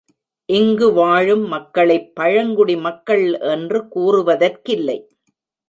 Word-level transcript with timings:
இங்கு 0.49 0.93
வாழும் 0.93 1.47
மக்களைப் 1.47 2.15
பழங்குடி 2.15 2.75
மக்கள் 2.77 3.39
என்று 3.39 3.79
கூறுவதற்கில்லை. 3.95 4.99